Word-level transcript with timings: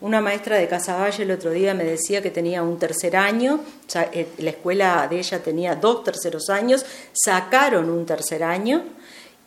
Una 0.00 0.20
maestra 0.20 0.56
de 0.56 0.68
Casaballe 0.68 1.24
el 1.24 1.32
otro 1.32 1.50
día 1.50 1.74
me 1.74 1.82
decía 1.82 2.22
que 2.22 2.30
tenía 2.30 2.62
un 2.62 2.78
tercer 2.78 3.16
año, 3.16 3.60
eh, 4.12 4.28
la 4.38 4.50
escuela 4.50 5.08
de 5.10 5.18
ella 5.18 5.42
tenía 5.42 5.74
dos 5.74 6.04
terceros 6.04 6.50
años, 6.50 6.86
sacaron 7.12 7.90
un 7.90 8.06
tercer 8.06 8.44
año 8.44 8.84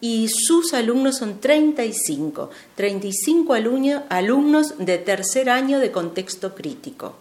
y 0.02 0.28
sus 0.28 0.74
alumnos 0.74 1.20
son 1.20 1.40
35, 1.40 2.50
35 2.76 3.54
alumnos, 3.54 4.02
alumnos 4.10 4.74
de 4.78 4.98
tercer 4.98 5.50
año 5.50 5.80
de 5.80 5.92
contexto 5.92 6.54
crítico. 6.54 7.16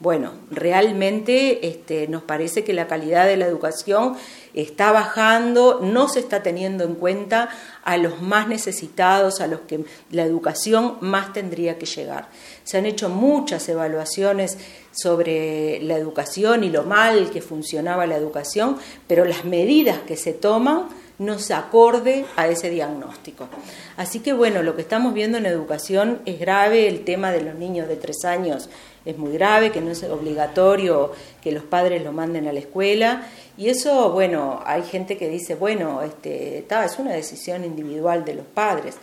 Bueno, 0.00 0.32
realmente 0.50 1.68
este, 1.68 2.08
nos 2.08 2.24
parece 2.24 2.64
que 2.64 2.72
la 2.72 2.88
calidad 2.88 3.26
de 3.26 3.36
la 3.36 3.46
educación 3.46 4.16
está 4.52 4.90
bajando, 4.90 5.80
no 5.82 6.08
se 6.08 6.18
está 6.18 6.42
teniendo 6.42 6.82
en 6.84 6.96
cuenta 6.96 7.48
a 7.84 7.96
los 7.96 8.20
más 8.20 8.48
necesitados, 8.48 9.40
a 9.40 9.46
los 9.46 9.60
que 9.60 9.84
la 10.10 10.24
educación 10.24 10.96
más 11.00 11.32
tendría 11.32 11.78
que 11.78 11.86
llegar. 11.86 12.28
Se 12.64 12.76
han 12.76 12.86
hecho 12.86 13.08
muchas 13.08 13.68
evaluaciones 13.68 14.58
sobre 14.90 15.80
la 15.82 15.96
educación 15.96 16.64
y 16.64 16.70
lo 16.70 16.82
mal 16.82 17.30
que 17.30 17.40
funcionaba 17.40 18.06
la 18.06 18.16
educación, 18.16 18.78
pero 19.06 19.24
las 19.24 19.44
medidas 19.44 20.00
que 20.00 20.16
se 20.16 20.32
toman 20.32 20.88
no 21.18 21.38
se 21.38 21.54
acorde 21.54 22.24
a 22.36 22.48
ese 22.48 22.70
diagnóstico. 22.70 23.48
Así 23.96 24.20
que 24.20 24.32
bueno, 24.32 24.62
lo 24.62 24.74
que 24.74 24.82
estamos 24.82 25.14
viendo 25.14 25.38
en 25.38 25.46
educación 25.46 26.20
es 26.26 26.40
grave, 26.40 26.88
el 26.88 27.04
tema 27.04 27.30
de 27.30 27.42
los 27.42 27.54
niños 27.54 27.88
de 27.88 27.96
tres 27.96 28.24
años 28.24 28.68
es 29.04 29.18
muy 29.18 29.32
grave, 29.32 29.70
que 29.70 29.80
no 29.80 29.90
es 29.90 30.02
obligatorio 30.04 31.12
que 31.42 31.52
los 31.52 31.64
padres 31.64 32.02
lo 32.02 32.12
manden 32.12 32.48
a 32.48 32.52
la 32.52 32.60
escuela. 32.60 33.26
Y 33.56 33.68
eso, 33.68 34.10
bueno, 34.10 34.60
hay 34.64 34.82
gente 34.82 35.16
que 35.16 35.28
dice, 35.28 35.54
bueno, 35.54 36.02
este, 36.02 36.66
es 36.68 36.98
una 36.98 37.12
decisión 37.12 37.64
individual 37.64 38.24
de 38.24 38.34
los 38.34 38.46
padres, 38.46 38.96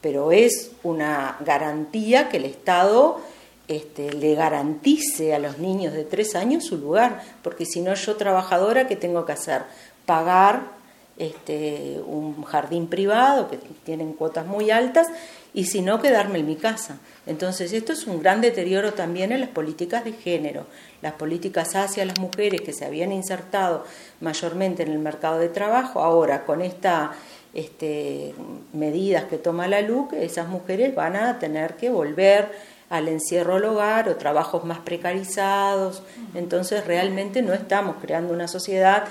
pero 0.00 0.32
es 0.32 0.72
una 0.82 1.36
garantía 1.40 2.28
que 2.28 2.38
el 2.38 2.46
Estado 2.46 3.20
este, 3.68 4.12
le 4.12 4.34
garantice 4.34 5.34
a 5.34 5.38
los 5.38 5.58
niños 5.58 5.92
de 5.92 6.04
tres 6.04 6.34
años 6.34 6.64
su 6.64 6.78
lugar, 6.78 7.22
porque 7.42 7.66
si 7.66 7.80
no 7.80 7.94
yo 7.94 8.16
trabajadora, 8.16 8.88
¿qué 8.88 8.96
tengo 8.96 9.24
que 9.24 9.32
hacer? 9.32 9.62
Pagar 10.06 10.81
este, 11.16 12.00
un 12.06 12.42
jardín 12.44 12.88
privado 12.88 13.48
que 13.48 13.58
tienen 13.84 14.12
cuotas 14.14 14.46
muy 14.46 14.70
altas 14.70 15.08
y 15.54 15.66
si 15.66 15.82
no 15.82 16.00
quedarme 16.00 16.38
en 16.38 16.46
mi 16.46 16.56
casa. 16.56 16.98
Entonces 17.26 17.72
esto 17.72 17.92
es 17.92 18.06
un 18.06 18.20
gran 18.20 18.40
deterioro 18.40 18.94
también 18.94 19.32
en 19.32 19.40
las 19.40 19.50
políticas 19.50 20.04
de 20.04 20.12
género, 20.12 20.66
las 21.02 21.12
políticas 21.12 21.76
hacia 21.76 22.04
las 22.04 22.18
mujeres 22.18 22.62
que 22.62 22.72
se 22.72 22.84
habían 22.84 23.12
insertado 23.12 23.84
mayormente 24.20 24.82
en 24.82 24.92
el 24.92 24.98
mercado 24.98 25.38
de 25.38 25.48
trabajo, 25.48 26.00
ahora 26.00 26.44
con 26.44 26.62
estas 26.62 27.10
este, 27.54 28.34
medidas 28.72 29.24
que 29.24 29.36
toma 29.36 29.68
la 29.68 29.82
LUC, 29.82 30.14
esas 30.14 30.48
mujeres 30.48 30.94
van 30.94 31.16
a 31.16 31.38
tener 31.38 31.76
que 31.76 31.90
volver 31.90 32.50
al 32.88 33.08
encierro 33.08 33.56
al 33.56 33.64
hogar 33.64 34.08
o 34.08 34.16
trabajos 34.16 34.64
más 34.64 34.80
precarizados. 34.80 36.02
Entonces 36.34 36.86
realmente 36.86 37.40
no 37.40 37.54
estamos 37.54 37.96
creando 38.02 38.34
una 38.34 38.48
sociedad 38.48 39.04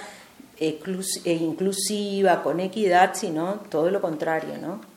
e 0.61 1.33
inclusiva, 1.33 2.43
con 2.43 2.59
equidad, 2.59 3.15
sino 3.15 3.61
todo 3.69 3.89
lo 3.89 3.99
contrario, 3.99 4.57
¿no? 4.59 4.90